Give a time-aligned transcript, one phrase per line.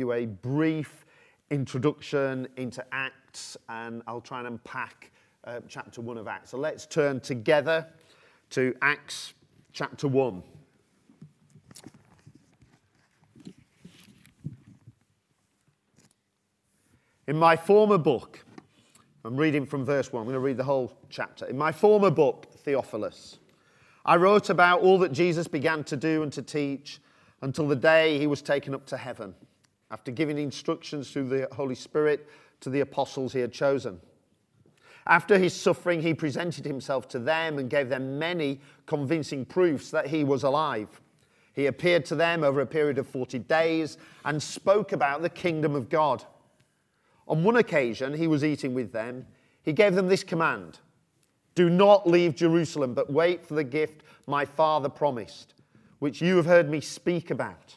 [0.00, 1.06] you a brief
[1.50, 5.12] introduction into Acts, and I'll try and unpack
[5.44, 6.50] uh, chapter 1 of Acts.
[6.50, 7.86] So let's turn together
[8.50, 9.34] to Acts
[9.72, 10.42] chapter 1.
[17.28, 18.44] In my former book,
[19.24, 21.46] I'm reading from verse 1, I'm going to read the whole chapter.
[21.46, 23.38] In my former book, Theophilus,
[24.04, 27.00] I wrote about all that Jesus began to do and to teach
[27.42, 29.34] until the day he was taken up to heaven,
[29.90, 32.28] after giving instructions through the Holy Spirit
[32.60, 34.00] to the apostles he had chosen.
[35.06, 40.06] After his suffering, he presented himself to them and gave them many convincing proofs that
[40.06, 41.00] he was alive.
[41.52, 45.74] He appeared to them over a period of 40 days and spoke about the kingdom
[45.74, 46.24] of God.
[47.26, 49.26] On one occasion, he was eating with them.
[49.62, 50.78] He gave them this command
[51.54, 55.54] Do not leave Jerusalem, but wait for the gift my father promised,
[55.98, 57.76] which you have heard me speak about.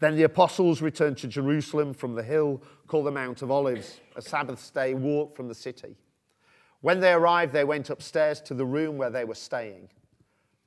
[0.00, 4.22] Then the apostles returned to Jerusalem from the hill called the Mount of Olives, a
[4.22, 5.96] Sabbath day walk from the city.
[6.80, 9.90] When they arrived, they went upstairs to the room where they were staying.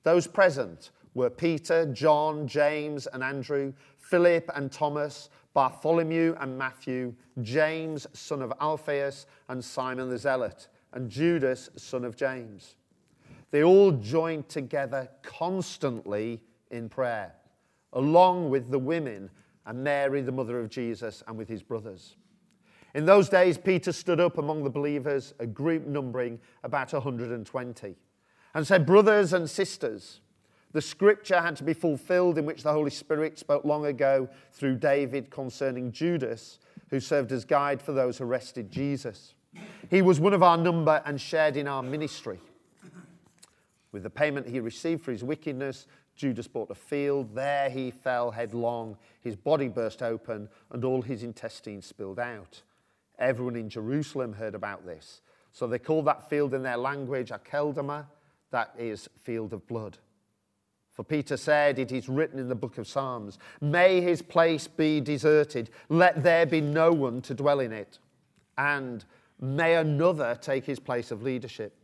[0.04, 8.06] Those present were Peter, John, James, and Andrew, Philip and Thomas, Bartholomew and Matthew, James,
[8.14, 12.76] son of Alphaeus, and Simon the Zealot and Judas, son of James.
[13.50, 17.34] They all joined together constantly in prayer,
[17.94, 19.30] along with the women
[19.66, 22.16] and Mary, the mother of Jesus, and with his brothers.
[22.94, 27.96] In those days, Peter stood up among the believers, a group numbering about 120,
[28.54, 30.20] and said, Brothers and sisters,
[30.74, 34.76] the scripture had to be fulfilled in which the Holy Spirit spoke long ago through
[34.76, 36.60] David concerning Judas,
[36.90, 39.34] who served as guide for those who arrested Jesus.
[39.90, 42.40] He was one of our number and shared in our ministry.
[43.92, 47.34] With the payment he received for his wickedness, Judas bought a field.
[47.36, 48.98] There he fell headlong.
[49.22, 52.62] His body burst open, and all his intestines spilled out.
[53.20, 55.22] Everyone in Jerusalem heard about this.
[55.52, 58.06] So they called that field in their language Akeldama,
[58.52, 59.98] that is, field of blood.
[60.94, 65.02] For Peter said, It is written in the book of Psalms, May his place be
[65.02, 68.00] deserted, let there be no one to dwell in it.
[68.58, 69.04] And
[69.40, 71.76] may another take his place of leadership.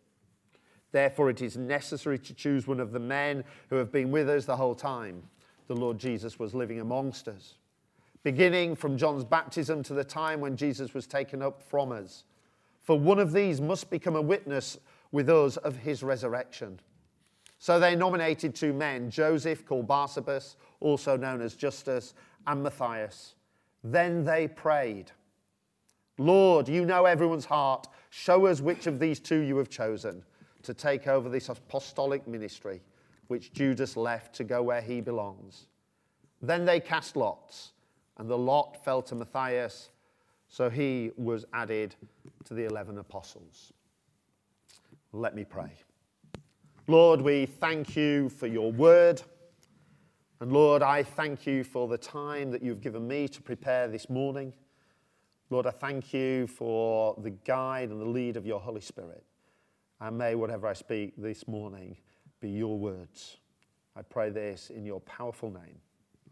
[0.91, 4.45] Therefore, it is necessary to choose one of the men who have been with us
[4.45, 5.23] the whole time
[5.67, 7.53] the Lord Jesus was living amongst us,
[8.23, 12.23] beginning from John's baptism to the time when Jesus was taken up from us.
[12.81, 14.79] For one of these must become a witness
[15.11, 16.79] with us of his resurrection.
[17.59, 22.15] So they nominated two men, Joseph, called Barsabbas, also known as Justus,
[22.47, 23.35] and Matthias.
[23.83, 25.11] Then they prayed.
[26.17, 27.87] Lord, you know everyone's heart.
[28.09, 30.23] Show us which of these two you have chosen
[30.63, 32.81] to take over this apostolic ministry,
[33.27, 35.67] which Judas left to go where he belongs.
[36.41, 37.73] Then they cast lots,
[38.17, 39.89] and the lot fell to Matthias,
[40.47, 41.95] so he was added
[42.45, 43.73] to the 11 apostles.
[45.11, 45.71] Let me pray.
[46.87, 49.21] Lord, we thank you for your word.
[50.41, 54.09] And Lord, I thank you for the time that you've given me to prepare this
[54.09, 54.53] morning.
[55.49, 59.23] Lord, I thank you for the guide and the lead of your Holy Spirit.
[60.01, 61.97] And may whatever I speak this morning
[62.39, 63.37] be your words.
[63.97, 65.79] I pray this in your powerful name.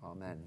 [0.03, 0.39] Amen.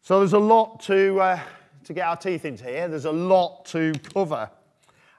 [0.00, 1.40] So there's a lot to, uh,
[1.84, 2.88] to get our teeth into here.
[2.88, 4.50] There's a lot to cover.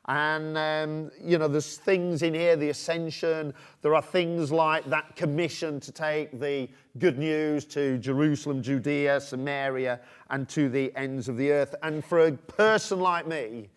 [0.07, 3.53] And, um, you know, there's things in here, the ascension.
[3.83, 6.67] There are things like that commission to take the
[6.97, 9.99] good news to Jerusalem, Judea, Samaria,
[10.31, 11.75] and to the ends of the earth.
[11.83, 13.69] And for a person like me,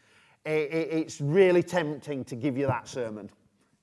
[0.44, 3.30] it's really tempting to give you that sermon.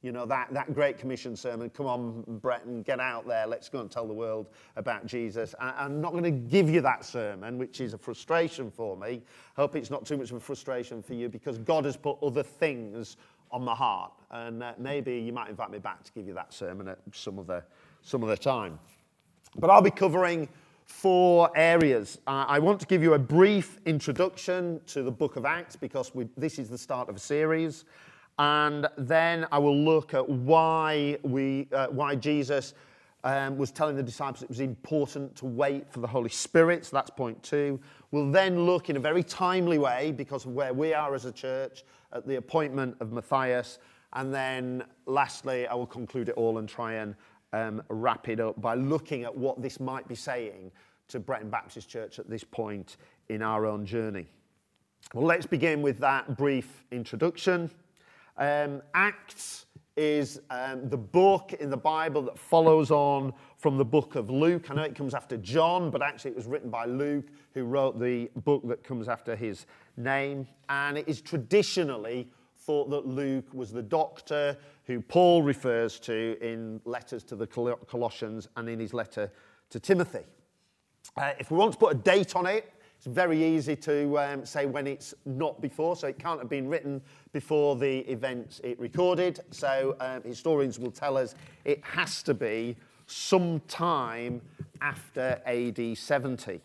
[0.02, 3.82] You know, that, that Great Commission sermon, come on, Bretton, get out there, let's go
[3.82, 4.48] and tell the world
[4.78, 5.54] about Jesus.
[5.60, 9.22] I, I'm not going to give you that sermon, which is a frustration for me.
[9.58, 12.44] Hope it's not too much of a frustration for you because God has put other
[12.44, 13.18] things
[13.52, 14.14] on my heart.
[14.32, 17.38] And uh, maybe you might invite me back to give you that sermon at some
[17.38, 17.66] other,
[18.02, 18.80] some other time.
[19.58, 20.48] But I'll be covering
[20.90, 22.18] four areas.
[22.26, 26.14] Uh, I want to give you a brief introduction to the book of Acts because
[26.16, 27.86] we, this is the start of a series.
[28.40, 32.74] And then I will look at why, we, uh, why Jesus
[33.24, 36.86] um, was telling the disciples it was important to wait for the Holy Spirit.
[36.86, 37.80] So that's point two.
[38.12, 41.32] We'll then look in a very timely way, because of where we are as a
[41.32, 43.78] church, at the appointment of Matthias.
[44.14, 47.16] And then lastly, I will conclude it all and try and
[47.54, 50.72] um, wrap it up by looking at what this might be saying
[51.08, 52.98] to Bretton Baptist Church at this point
[53.30, 54.28] in our own journey.
[55.14, 57.72] Well, let's begin with that brief introduction.
[58.38, 59.66] Um, Acts
[59.98, 64.72] is um, the book in the Bible that follows on from the book of Luke.
[64.72, 68.00] I know it comes after John, but actually it was written by Luke, who wrote
[68.00, 69.66] the book that comes after his
[69.98, 70.48] name.
[70.70, 72.30] And it is traditionally
[72.70, 78.48] thought that Luke was the doctor who Paul refers to in letters to the Colossians
[78.58, 79.32] and in his letter
[79.72, 80.22] to Timothy.
[81.18, 84.46] Uh, if we want to put a date on it, it's very easy to um,
[84.46, 87.02] say when it's not before, so it can't have been written
[87.34, 89.40] before the events it recorded.
[89.50, 91.34] So um, historians will tell us
[91.66, 92.78] it has to be
[93.08, 94.44] sometime
[94.80, 96.62] after AD 70.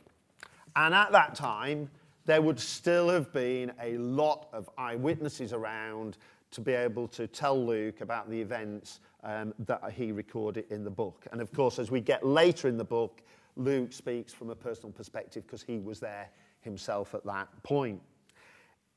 [0.77, 1.89] And at that time,
[2.26, 6.17] there would still have been a lot of eyewitnesses around
[6.50, 10.91] to be able to tell Luke about the events um, that he recorded in the
[10.91, 11.26] book.
[11.32, 13.23] And of course, as we get later in the book,
[13.56, 16.29] Luke speaks from a personal perspective because he was there
[16.61, 18.00] himself at that point.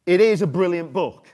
[0.05, 1.27] It is a brilliant book.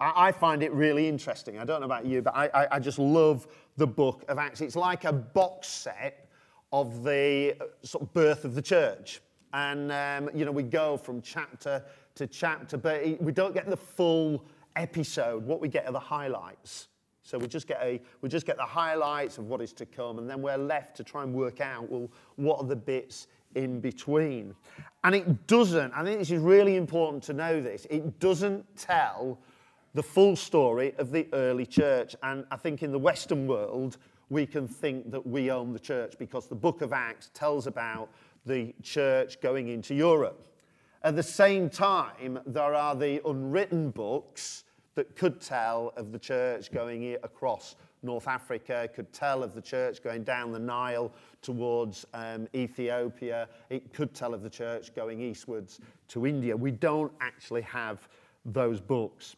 [0.00, 1.58] I, I find it really interesting.
[1.58, 3.46] I don't know about you, but I, I, I just love
[3.76, 4.60] the book of Acts.
[4.60, 6.28] It's like a box set
[6.72, 9.20] of the uh, sort of birth of the church.
[9.52, 11.82] And, um, you know, we go from chapter
[12.16, 14.44] to chapter, but we don't get the full
[14.76, 15.44] episode.
[15.44, 16.88] What we get are the highlights.
[17.22, 20.18] So we just get a we just get the highlights of what is to come,
[20.18, 23.80] and then we're left to try and work out well what are the bits in
[23.80, 24.54] between.
[25.04, 25.92] And it doesn't.
[25.92, 27.86] I think this is really important to know this.
[27.90, 29.38] It doesn't tell
[29.94, 32.14] the full story of the early church.
[32.22, 33.98] And I think in the Western world,
[34.30, 38.10] we can think that we own the church because the book of Acts tells about
[38.48, 40.46] the church going into Europe.
[41.02, 44.64] At the same time, there are the unwritten books
[44.96, 50.02] that could tell of the church going across North Africa, could tell of the church
[50.02, 53.48] going down the Nile towards um, Ethiopia.
[53.70, 55.78] It could tell of the church going eastwards
[56.08, 56.56] to India.
[56.56, 58.08] We don't actually have
[58.44, 59.36] those books.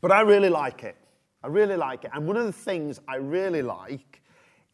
[0.00, 0.96] But I really like it.
[1.42, 2.12] I really like it.
[2.14, 4.21] And one of the things I really like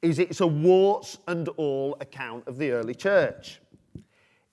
[0.02, 3.60] is it's a warts and all account of the early church.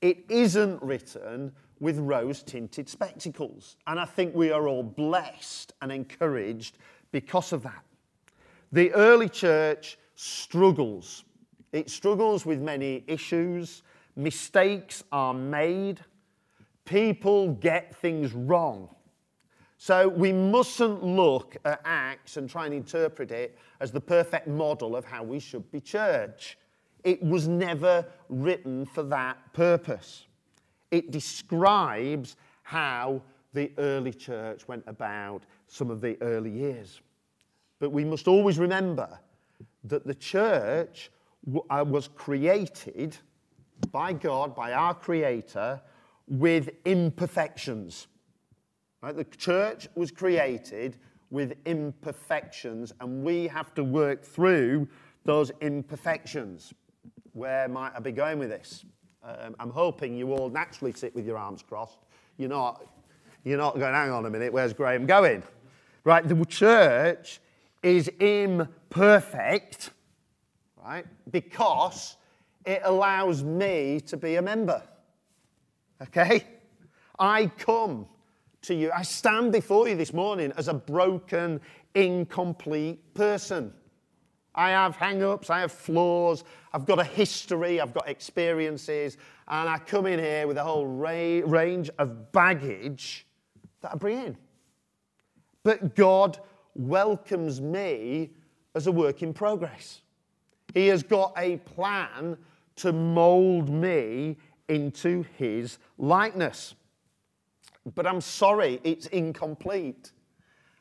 [0.02, 3.78] It isn't written with rose tinted spectacles.
[3.88, 6.78] And I think we are all blessed and encouraged
[7.12, 7.84] because of that.
[8.72, 11.24] The early church struggles.
[11.72, 13.84] It struggles with many issues.
[14.16, 16.00] Mistakes are made.
[16.86, 18.95] People get things wrong.
[19.86, 24.96] So we mustn't look at Acts and try and interpret it as the perfect model
[24.96, 26.58] of how we should be church.
[27.04, 30.26] It was never written for that purpose
[30.96, 33.22] it describes how
[33.54, 37.02] the early church went about some of the early years.
[37.80, 39.20] But we must always remember
[39.84, 41.12] that the church
[41.70, 43.18] uh, was created
[43.92, 45.82] by God, by our Creator,
[46.28, 48.08] with imperfections.
[49.02, 49.16] Right?
[49.16, 50.98] The church was created
[51.30, 54.88] with imperfections, and we have to work through
[55.26, 56.74] those imperfections.
[57.34, 58.86] Where might I be going with this?
[59.24, 61.98] Um, I'm hoping you all naturally sit with your arms crossed.
[62.38, 62.86] You're not,
[63.44, 65.44] you're not going, hang on a minute, where's Graham going?
[66.04, 67.40] Right, the church
[67.82, 69.92] is imperfect,
[70.84, 72.18] right, because
[72.66, 74.82] it allows me to be a member.
[76.02, 76.44] Okay?
[77.18, 78.08] I come
[78.68, 81.62] to you, I stand before you this morning as a broken,
[81.94, 83.74] incomplete person.
[84.54, 86.44] I have hang ups, I have flaws,
[86.74, 89.18] I've got a history, I've got experiences,
[89.48, 93.28] and I come in here with a whole ra- range of baggage
[93.82, 94.38] that I bring in.
[95.64, 96.40] But God
[96.76, 98.32] welcomes me
[98.76, 100.02] as a work in progress.
[100.74, 102.38] He has got a plan
[102.78, 106.76] to mold me into His likeness.
[107.94, 110.12] But I'm sorry, it's incomplete.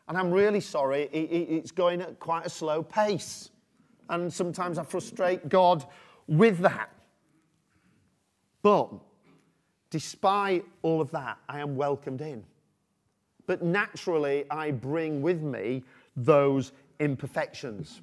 [0.09, 3.51] And I'm really sorry, it, it, it's going at quite a slow pace.
[4.09, 5.85] And sometimes I frustrate God
[6.27, 6.91] with that.
[8.63, 8.91] But
[9.91, 12.45] despite all of that, I am welcomed in.
[13.47, 15.85] But naturally, I bring with me
[16.17, 18.01] those imperfections.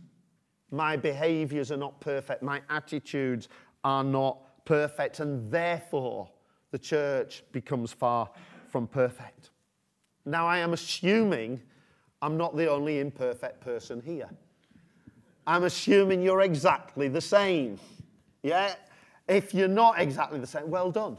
[0.72, 3.50] My behaviors are not perfect, my attitudes
[3.84, 6.29] are not perfect, and therefore
[6.72, 8.29] the church becomes far
[8.71, 9.49] from perfect.
[10.25, 11.61] Now, I am assuming
[12.21, 14.29] I'm not the only imperfect person here.
[15.47, 17.79] I'm assuming you're exactly the same.
[18.43, 18.75] Yeah?
[19.27, 21.17] If you're not exactly the same, well done.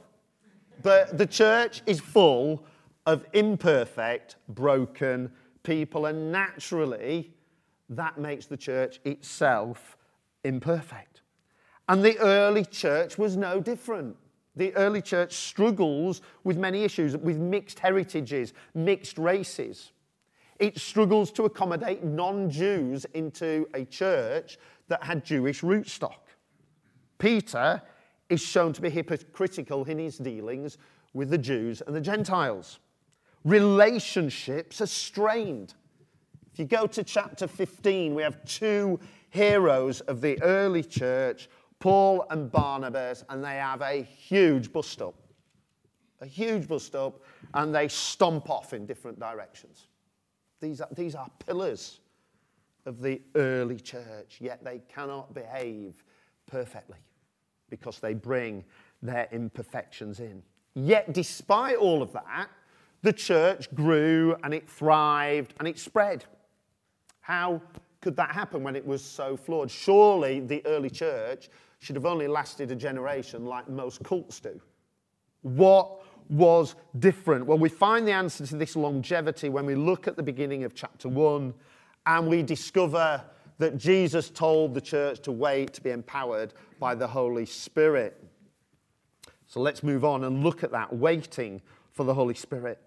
[0.83, 2.65] But the church is full
[3.07, 5.31] of imperfect, broken
[5.63, 7.33] people, and naturally,
[7.89, 9.97] that makes the church itself
[10.45, 11.23] imperfect.
[11.89, 14.17] And the early church was no different.
[14.57, 19.93] The early church struggles with many issues, with mixed heritages, mixed races.
[20.59, 26.29] It struggles to accommodate non Jews into a church that had Jewish rootstock.
[27.19, 27.81] Peter
[28.29, 30.79] is shown to be hypocritical in his dealings
[31.15, 32.79] with the Jews and the Gentiles.
[33.45, 35.75] Relationships are strained.
[36.53, 41.49] If you go to chapter 15, we have two heroes of the early church,
[41.83, 45.17] Paul and Barnabas, and they have a huge bust up.
[46.21, 47.21] A huge bust up,
[47.55, 49.89] and they stomp off in different directions.
[50.61, 51.99] These are, these are pillars
[52.87, 56.05] of the early church, yet they cannot behave
[56.47, 56.99] perfectly
[57.69, 58.63] because they bring
[59.03, 60.41] their imperfections in.
[60.75, 62.49] Yet, despite all of that,
[63.03, 66.27] the church grew and it thrived and it spread.
[67.23, 67.61] How
[68.01, 69.69] could that happen when it was so flawed?
[69.69, 71.49] Surely the early church
[71.83, 74.61] should have only lasted a generation like most cults do.
[75.43, 77.45] What was different?
[77.45, 80.77] Well, we find the answer to this longevity when we look at the beginning of
[80.77, 81.53] chapter 1
[82.07, 83.25] and we discover
[83.59, 88.23] that Jesus told the church to wait to be empowered by the Holy Spirit.
[89.49, 91.61] So let's move on and look at that waiting
[91.91, 92.79] for the Holy Spirit.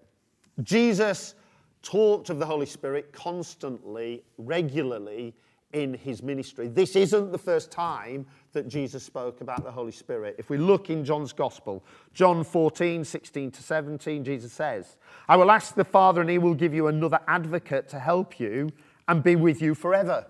[0.62, 1.34] Jesus
[1.82, 5.34] talked of the Holy Spirit constantly, regularly
[5.72, 6.68] in his ministry.
[6.68, 10.36] This isn't the first time that Jesus spoke about the Holy Spirit.
[10.38, 14.96] If we look in John's Gospel, John 14, 16 to 17, Jesus says,
[15.28, 18.70] I will ask the Father, and he will give you another advocate to help you
[19.08, 20.26] and be with you forever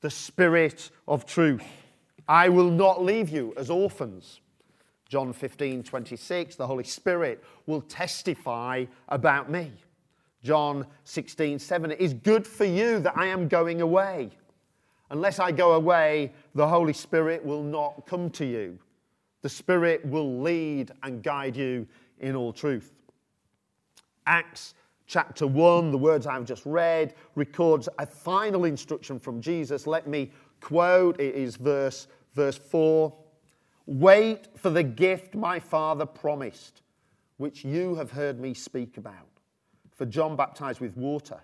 [0.00, 1.64] the Spirit of truth.
[2.28, 4.40] I will not leave you as orphans.
[5.08, 9.72] John 15, 26, the Holy Spirit will testify about me.
[10.42, 14.30] John 16, 7, it is good for you that I am going away.
[15.10, 18.78] Unless I go away, the Holy Spirit will not come to you.
[19.42, 21.86] The Spirit will lead and guide you
[22.18, 22.92] in all truth.
[24.26, 24.74] Acts
[25.06, 29.86] chapter 1, the words I've just read, records a final instruction from Jesus.
[29.86, 33.14] Let me quote it is verse, verse 4
[33.86, 36.82] Wait for the gift my Father promised,
[37.36, 39.28] which you have heard me speak about.
[39.94, 41.40] For John baptized with water,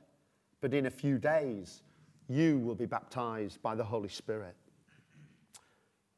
[0.60, 1.82] but in a few days
[2.28, 4.56] you will be baptized by the Holy Spirit.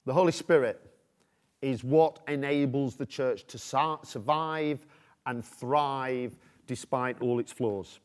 [0.07, 0.81] The Holy Spirit
[1.63, 4.87] is what enables the church to survive
[5.27, 8.01] and thrive despite all its flaws.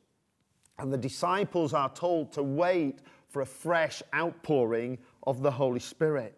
[0.78, 6.38] And the disciples are told to wait for a fresh outpouring of the Holy Spirit.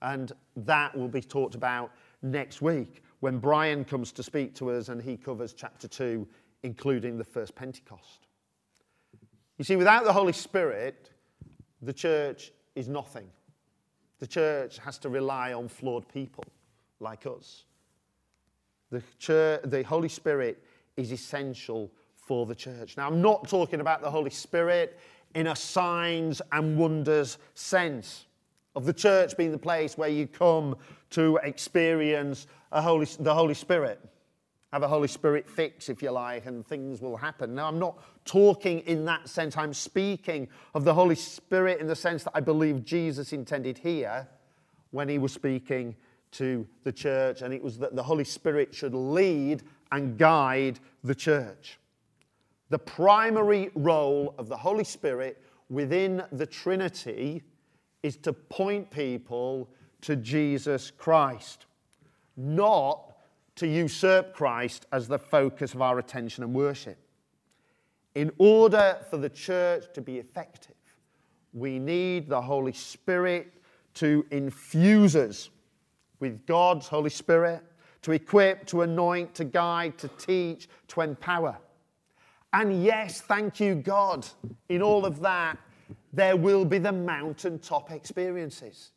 [0.00, 4.88] And that will be talked about next week when Brian comes to speak to us
[4.88, 6.26] and he covers chapter 2,
[6.62, 8.27] including the first Pentecost.
[9.58, 11.10] You see, without the Holy Spirit,
[11.82, 13.28] the church is nothing.
[14.20, 16.44] The church has to rely on flawed people
[17.00, 17.64] like us.
[18.90, 20.62] The, church, the Holy Spirit
[20.96, 22.96] is essential for the church.
[22.96, 24.98] Now, I'm not talking about the Holy Spirit
[25.34, 28.26] in a signs and wonders sense
[28.76, 30.76] of the church being the place where you come
[31.10, 34.00] to experience Holy, the Holy Spirit.
[34.72, 37.54] Have a Holy Spirit fix, if you like, and things will happen.
[37.54, 39.56] Now, I'm not talking in that sense.
[39.56, 44.28] I'm speaking of the Holy Spirit in the sense that I believe Jesus intended here
[44.90, 45.96] when he was speaking
[46.32, 51.14] to the church, and it was that the Holy Spirit should lead and guide the
[51.14, 51.78] church.
[52.68, 57.42] The primary role of the Holy Spirit within the Trinity
[58.02, 59.70] is to point people
[60.02, 61.64] to Jesus Christ,
[62.36, 63.07] not
[63.58, 66.98] to usurp Christ as the focus of our attention and worship.
[68.14, 70.74] In order for the church to be effective,
[71.52, 73.52] we need the Holy Spirit
[73.94, 75.50] to infuse us
[76.20, 77.62] with God's Holy Spirit
[78.02, 81.58] to equip, to anoint, to guide, to teach, to empower.
[82.52, 84.26] And yes, thank you, God.
[84.68, 85.58] In all of that,
[86.12, 88.92] there will be the mountaintop experiences.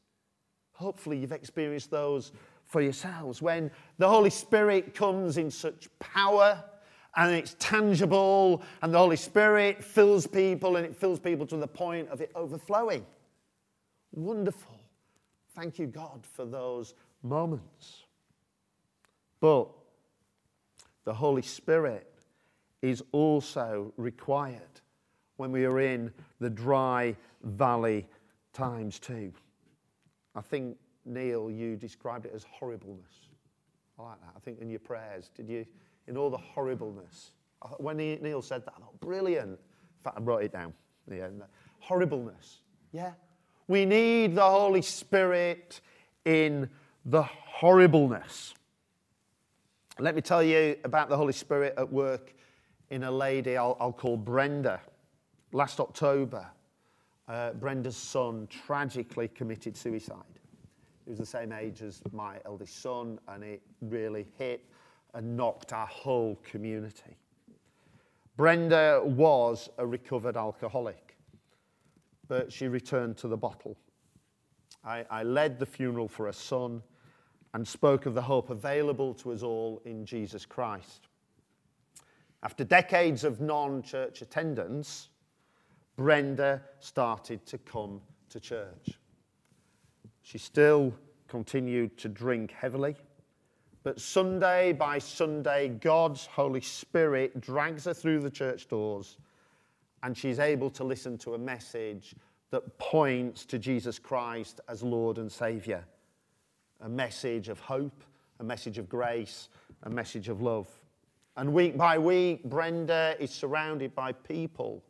[0.73, 2.31] Hopefully, you've experienced those
[2.71, 3.41] for yourselves.
[3.41, 6.63] When the Holy Spirit comes in such power
[7.17, 11.67] and it's tangible, and the Holy Spirit fills people and it fills people to the
[11.67, 13.05] point of it overflowing.
[14.13, 14.79] Wonderful.
[15.53, 18.05] Thank you, God, for those moments.
[19.41, 19.67] But
[21.03, 22.07] the Holy Spirit
[22.81, 24.61] is also required
[25.35, 28.07] when we are in the dry valley
[28.53, 29.33] times too.
[30.33, 33.29] I think, Neil, you described it as horribleness.
[33.99, 34.33] I like that.
[34.35, 35.65] I think in your prayers, did you,
[36.07, 37.31] in all the horribleness?
[37.77, 39.51] When Neil said that, I thought, brilliant.
[39.51, 40.73] In fact, I wrote it down.
[41.11, 41.27] Yeah,
[41.79, 42.59] horribleness.
[42.91, 43.11] Yeah.
[43.67, 45.81] We need the Holy Spirit
[46.25, 46.69] in
[47.05, 48.53] the horribleness.
[49.99, 52.33] Let me tell you about the Holy Spirit at work
[52.89, 54.81] in a lady I'll, I'll call Brenda.
[55.53, 56.47] Last October,
[57.27, 60.30] uh, Brenda's son tragically committed suicide.
[61.11, 64.63] Was the same age as my eldest son, and it really hit
[65.13, 67.17] and knocked our whole community.
[68.37, 71.17] Brenda was a recovered alcoholic,
[72.29, 73.75] but she returned to the bottle.
[74.85, 76.81] I, I led the funeral for her son
[77.53, 81.09] and spoke of the hope available to us all in Jesus Christ.
[82.41, 85.09] After decades of non church attendance,
[85.97, 87.99] Brenda started to come
[88.29, 88.91] to church.
[90.31, 90.93] She still
[91.27, 92.95] continued to drink heavily,
[93.83, 99.17] but Sunday by Sunday, God's Holy Spirit drags her through the church doors
[100.03, 102.15] and she's able to listen to a message
[102.49, 105.83] that points to Jesus Christ as Lord and Saviour.
[106.79, 108.01] A message of hope,
[108.39, 109.49] a message of grace,
[109.83, 110.69] a message of love.
[111.35, 114.81] And week by week, Brenda is surrounded by people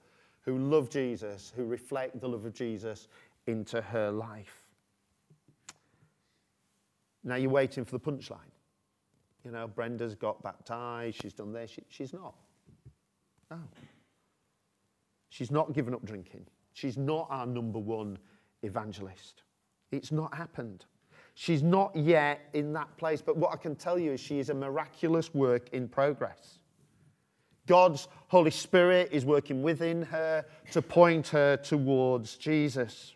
[0.46, 3.08] who love Jesus, who reflect the love of Jesus
[3.48, 4.61] into her life.
[7.24, 8.38] Now you're waiting for the punchline.
[9.44, 11.72] You know, Brenda's got baptized, she's done this.
[11.72, 12.36] She, she's not.
[13.50, 13.60] No.
[15.30, 16.46] She's not given up drinking.
[16.74, 18.18] She's not our number one
[18.64, 19.44] evangelist.
[19.92, 20.86] It's not happened.
[21.34, 24.50] She's not yet in that place, but what I can tell you is she is
[24.50, 26.60] a miraculous work in progress.
[27.68, 33.14] God's Holy Spirit is working within her to point her towards Jesus.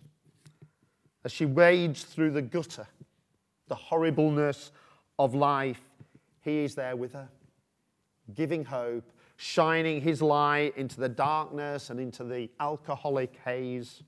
[1.24, 2.88] As she wades through the gutter,
[3.68, 4.72] the horribleness
[5.18, 5.82] of life,
[6.42, 7.30] He is there with her,
[8.34, 14.04] giving hope, shining His light into the darkness and into the alcoholic haze.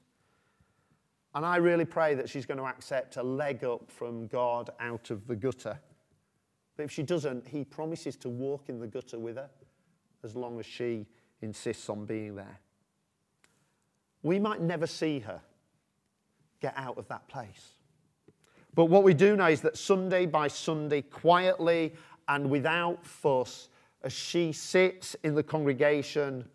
[1.36, 5.12] And I really pray that she's going to accept a leg up from God out
[5.12, 5.80] of the gutter.
[6.76, 9.50] But if she doesn't, He promises to walk in the gutter with her
[10.24, 11.06] as long as she
[11.42, 12.60] insists on being there.
[14.24, 15.42] We might never see her
[16.60, 17.77] get out of that place.
[18.78, 21.96] But what we do know is that Sunday by Sunday, quietly
[22.28, 23.70] and without fuss,
[24.04, 26.48] as she sits in the congregation,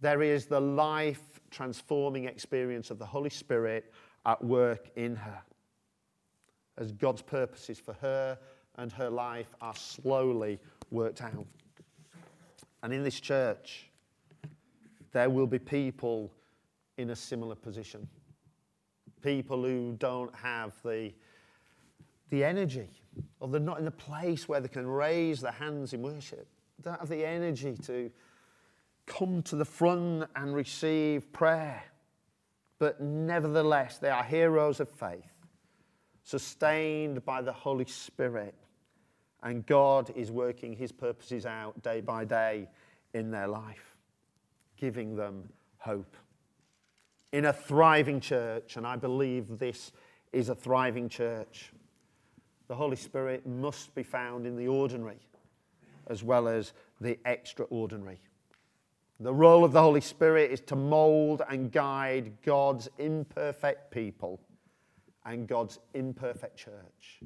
[0.00, 3.92] there is the life transforming experience of the Holy Spirit
[4.26, 5.40] at work in her.
[6.76, 8.36] As God's purposes for her
[8.74, 10.58] and her life are slowly
[10.90, 11.46] worked out.
[12.82, 13.88] And in this church,
[15.12, 16.32] there will be people
[16.98, 18.08] in a similar position.
[19.22, 21.12] People who don't have the,
[22.30, 22.90] the energy,
[23.40, 26.46] or they're not in a place where they can raise their hands in worship.
[26.78, 28.10] They don't have the energy to
[29.06, 31.82] come to the front and receive prayer.
[32.78, 35.30] But nevertheless, they are heroes of faith,
[36.24, 38.54] sustained by the Holy Spirit
[39.44, 42.66] and God is working his purposes out day by day
[43.12, 43.94] in their life,
[44.76, 46.16] giving them hope.
[47.30, 49.92] In a thriving church, and I believe this
[50.32, 51.73] is a thriving church,
[52.68, 55.18] the Holy Spirit must be found in the ordinary
[56.08, 58.20] as well as the extraordinary.
[59.20, 64.40] The role of the Holy Spirit is to mold and guide God's imperfect people
[65.24, 67.20] and God's imperfect church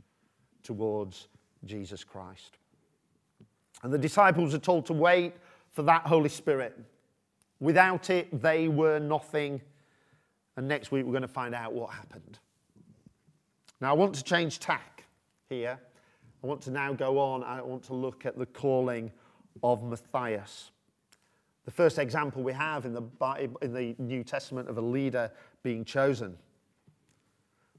[0.62, 1.29] towards
[1.64, 2.59] Jesus Christ.
[3.83, 5.35] And the disciples are told to wait
[5.72, 6.79] for that Holy Spirit.
[7.61, 9.61] Without it, they were nothing.
[10.57, 12.38] And next week, we're going to find out what happened.
[13.81, 14.98] Now, I want to change tack
[15.49, 15.81] here.
[16.43, 17.43] I want to now go on.
[17.43, 19.11] I want to look at the calling
[19.63, 20.71] of Matthias.
[21.65, 23.03] The first example we have in the,
[23.63, 25.31] in the New Testament of a leader
[25.63, 26.37] being chosen.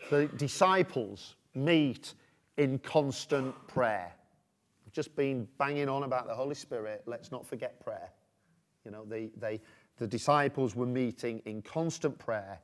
[0.09, 2.15] The disciples meet
[2.57, 4.11] in constant prayer.
[4.85, 7.03] I've just been banging on about the Holy Spirit.
[7.05, 8.09] Let's not forget prayer.
[8.83, 9.61] You know, they, they,
[9.97, 12.59] the disciples were meeting in constant prayer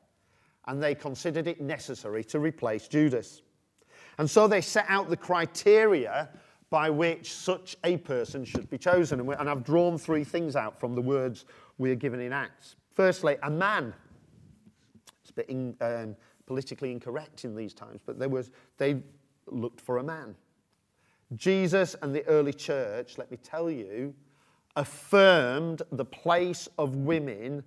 [0.66, 3.44] and they considered it necessary to replace Judas.
[4.18, 6.30] And so they set out the criteria
[6.70, 9.20] by which such a person should be chosen.
[9.20, 11.46] And, and I've drawn three things out from the words
[11.78, 12.76] we are given in Acts.
[12.94, 13.94] Firstly, a man.
[15.22, 19.02] It's a bit in, um, politically incorrect in these times, but there was, they
[19.48, 20.36] looked for a man.
[21.36, 24.14] Jesus and the early church, let me tell you,
[24.76, 27.64] affirmed the place of women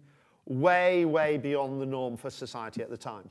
[0.47, 3.29] way, way beyond the norm for society at the time.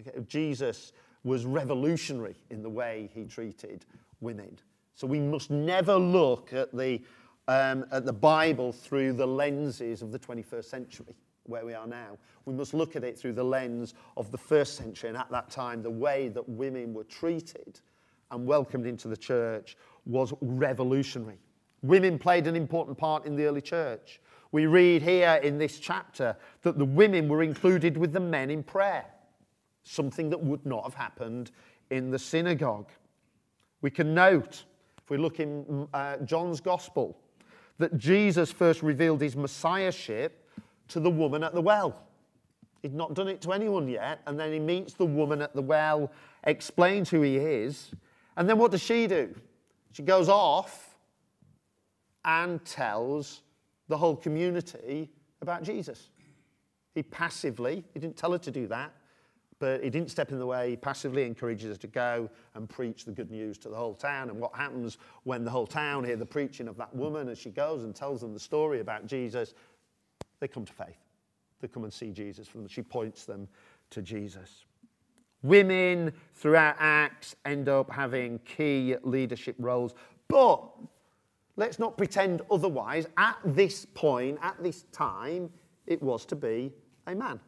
[0.00, 0.10] Okay?
[0.28, 0.92] Jesus
[1.26, 3.84] was revolutionary in the way he treated
[4.20, 4.56] women.
[4.94, 7.02] So we must never look at the,
[7.48, 12.16] um, at the Bible through the lenses of the 21st century, where we are now.
[12.44, 15.50] We must look at it through the lens of the first century, and at that
[15.50, 17.80] time, the way that women were treated
[18.30, 21.38] and welcomed into the church was revolutionary.
[21.82, 24.20] Women played an important part in the early church.
[24.52, 28.62] We read here in this chapter that the women were included with the men in
[28.62, 29.06] prayer,
[29.86, 31.52] something that would not have happened
[31.90, 32.88] in the synagogue.
[33.80, 34.64] We can note,
[35.02, 37.16] if we look in uh, John's Gospel,
[37.78, 40.50] that Jesus first revealed his messiahship
[40.88, 42.02] to the woman at the well.
[42.82, 45.62] He'd not done it to anyone yet, and then he meets the woman at the
[45.62, 46.10] well,
[46.44, 47.90] explains who he is,
[48.36, 49.34] and then what does she do?
[49.92, 50.96] She goes off
[52.24, 53.42] and tells
[53.88, 55.10] the whole community
[55.42, 56.10] about Jesus.
[56.94, 58.92] He passively, he didn't tell her to do that,
[59.58, 60.70] but he didn't step in the way.
[60.70, 64.28] He passively encourages her to go and preach the good news to the whole town.
[64.28, 67.50] And what happens when the whole town hear the preaching of that woman as she
[67.50, 69.54] goes and tells them the story about Jesus?
[70.40, 70.98] They come to faith.
[71.60, 72.48] They come and see Jesus.
[72.68, 73.48] She points them
[73.90, 74.66] to Jesus.
[75.42, 79.94] Women throughout Acts end up having key leadership roles.
[80.28, 80.62] But
[81.56, 83.06] let's not pretend otherwise.
[83.16, 85.50] At this point, at this time,
[85.86, 86.72] it was to be
[87.06, 87.40] a man.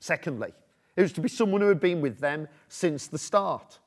[0.00, 0.52] Secondly,
[0.96, 3.78] it was to be someone who had been with them since the start.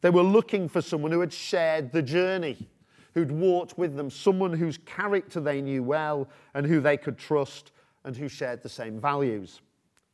[0.00, 2.68] They were looking for someone who had shared the journey,
[3.14, 7.72] who'd walked with them, someone whose character they knew well and who they could trust
[8.04, 9.60] and who shared the same values.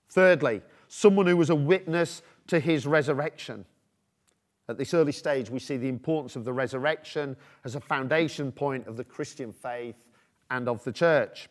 [0.08, 3.64] Thirdly, someone who was a witness to his resurrection.
[4.68, 8.86] At this early stage, we see the importance of the resurrection as a foundation point
[8.86, 9.96] of the Christian faith
[10.50, 11.48] and of the church.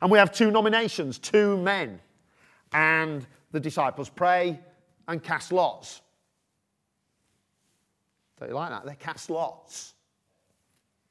[0.00, 2.00] And we have two nominations, two men.
[2.74, 4.60] And the disciples pray
[5.08, 6.02] and cast lots.
[8.38, 8.84] Don't you like that?
[8.84, 9.94] They cast lots.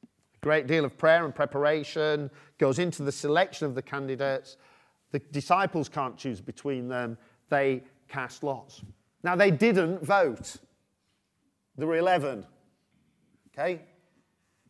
[0.03, 4.57] A great deal of prayer and preparation goes into the selection of the candidates.
[5.11, 7.17] The disciples can't choose between them,
[7.49, 8.81] they cast lots.
[9.23, 10.57] Now, they didn't vote.
[11.77, 12.45] There were 11.
[13.53, 13.81] Okay?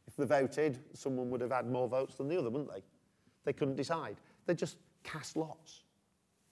[0.06, 2.84] If they voted, someone would have had more votes than the other, wouldn't they?
[3.46, 4.18] They couldn't decide.
[4.46, 5.83] They just cast lots.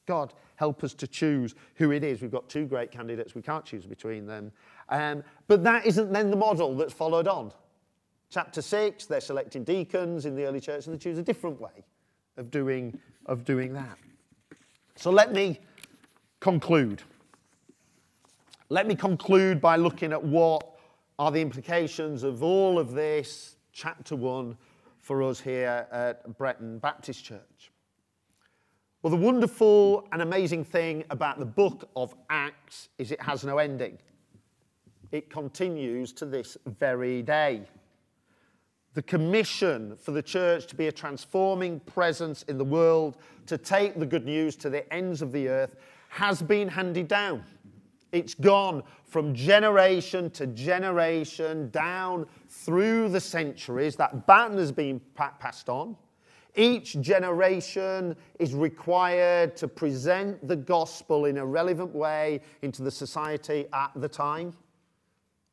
[0.05, 2.21] God, help us to choose who it is.
[2.21, 3.35] We've got two great candidates.
[3.35, 4.51] We can't choose between them.
[4.89, 7.51] Um, but that isn't then the model that's followed on.
[8.29, 11.83] Chapter 6, they're selecting deacons in the early church and they choose a different way
[12.37, 13.97] of doing, of doing that.
[14.95, 15.59] So let me
[16.39, 17.01] conclude.
[18.69, 20.77] Let me conclude by looking at what
[21.19, 24.57] are the implications of all of this, chapter 1,
[25.01, 27.71] for us here at Bretton Baptist Church.
[29.03, 33.57] Well, the wonderful and amazing thing about the book of Acts is it has no
[33.57, 33.97] ending.
[35.11, 37.63] It continues to this very day.
[38.93, 43.97] The commission for the church to be a transforming presence in the world, to take
[43.97, 45.77] the good news to the ends of the earth,
[46.09, 47.43] has been handed down.
[48.11, 53.95] It's gone from generation to generation, down through the centuries.
[53.95, 55.97] That baton has been passed on.
[56.55, 63.67] Each generation is required to present the gospel in a relevant way into the society
[63.73, 64.53] at the time.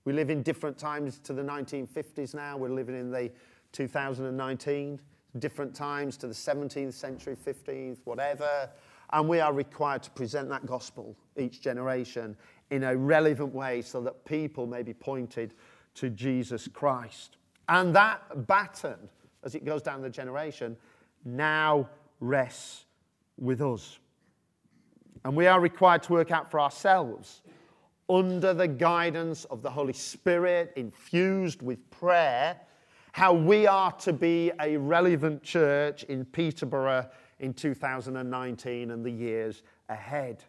[0.04, 2.56] We live in different times to the 1950s now.
[2.56, 3.30] We're living in the
[3.72, 5.00] 2019,
[5.38, 8.70] different times to the 17th century, 15th, whatever.
[9.12, 12.36] And we are required to present that gospel each generation
[12.70, 15.54] in a relevant way so that people may be pointed
[15.94, 17.36] to Jesus Christ.
[17.68, 19.10] And that baton,
[19.44, 20.76] as it goes down the generation,
[21.24, 21.88] now
[22.20, 22.84] rests
[23.38, 23.98] with us.
[25.24, 27.42] And we are required to work out for ourselves,
[28.08, 32.58] under the guidance of the Holy Spirit, infused with prayer,
[33.12, 37.08] how we are to be a relevant church in Peterborough
[37.40, 40.42] in 2019 and the years ahead,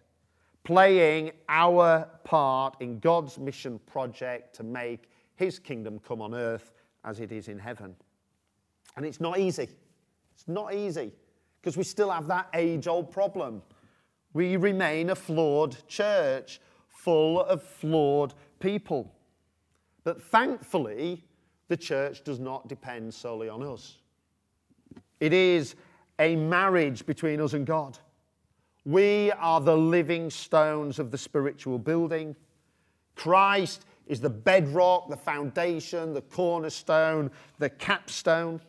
[0.63, 6.71] playing our part in God's mission project to make his kingdom come on earth
[7.04, 7.95] as it is in heaven.
[8.95, 9.69] And it's not easy.
[10.34, 11.12] It's not easy
[11.62, 13.62] because we still have that age old problem.
[14.34, 19.13] We remain a flawed church full of flawed people.
[20.04, 21.25] But thankfully,
[21.67, 23.97] the church does not depend solely on us.
[25.19, 25.75] It is
[26.19, 27.97] a marriage between us and God.
[28.86, 32.36] We are the living stones of the spiritual building.
[33.15, 38.62] Christ is the bedrock, the foundation, the cornerstone, the capstone.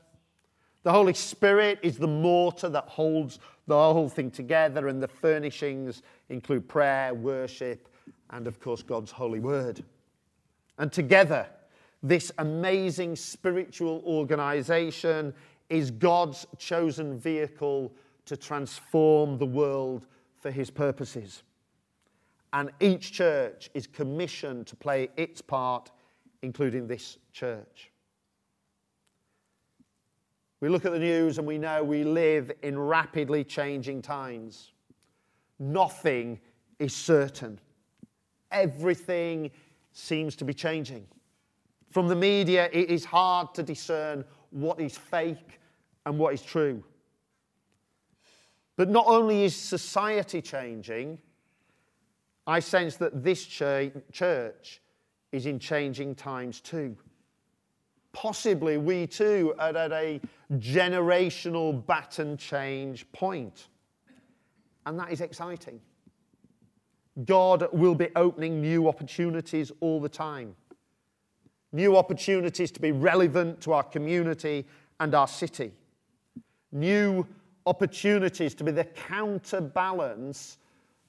[0.82, 6.02] The Holy Spirit is the mortar that holds the whole thing together, and the furnishings
[6.28, 7.88] include prayer, worship,
[8.30, 9.84] and of course, God's holy word.
[10.78, 11.46] And together,
[12.02, 15.34] this amazing spiritual organization
[15.68, 17.92] is God's chosen vehicle
[18.24, 20.06] to transform the world
[20.40, 21.42] for his purposes.
[22.52, 25.90] And each church is commissioned to play its part,
[26.42, 27.89] including this church.
[30.60, 34.72] We look at the news and we know we live in rapidly changing times.
[35.58, 36.38] Nothing
[36.78, 37.58] is certain,
[38.50, 39.50] everything
[39.92, 41.06] seems to be changing.
[41.90, 45.60] From the media, it is hard to discern what is fake
[46.06, 46.84] and what is true.
[48.76, 51.18] But not only is society changing,
[52.46, 54.80] I sense that this church
[55.32, 56.96] is in changing times too.
[58.12, 60.20] Possibly we too are at a
[60.54, 63.68] generational baton change point.
[64.86, 65.80] And that is exciting.
[67.24, 70.54] God will be opening new opportunities all the time.
[71.72, 74.66] New opportunities to be relevant to our community
[74.98, 75.72] and our city.
[76.72, 77.26] New
[77.66, 80.58] opportunities to be the counterbalance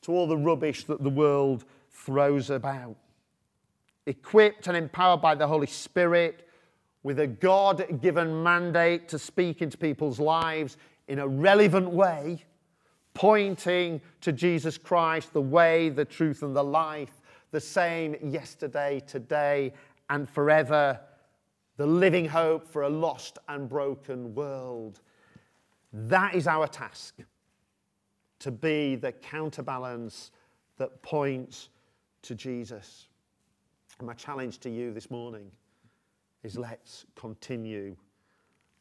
[0.01, 2.95] to all the rubbish that the world throws about.
[4.06, 6.47] Equipped and empowered by the Holy Spirit,
[7.04, 12.44] with a God given mandate to speak into people's lives in a relevant way,
[13.14, 19.74] pointing to Jesus Christ, the way, the truth, and the life, the same yesterday, today,
[20.10, 21.00] and forever,
[21.78, 25.02] the living hope for a lost and broken world.
[25.92, 27.16] That is our task
[28.40, 30.32] to be the counterbalance
[30.78, 31.70] that points
[32.24, 33.08] to Jesus.
[33.98, 35.52] And my challenge to you this morning
[36.43, 37.95] is let's continue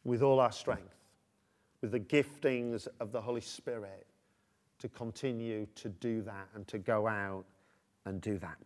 [0.05, 0.97] with all our strength,
[1.83, 4.07] with the giftings of the Holy Spirit,
[4.79, 7.45] to continue to do that and to go out
[8.07, 8.57] and do that.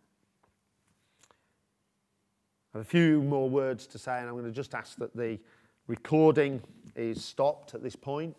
[2.73, 5.15] I have a few more words to say, and I'm going to just ask that
[5.15, 5.39] the
[5.87, 6.61] recording
[6.95, 8.35] is stopped at this point.